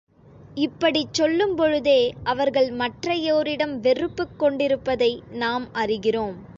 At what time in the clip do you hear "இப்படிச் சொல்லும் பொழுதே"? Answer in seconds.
0.55-2.13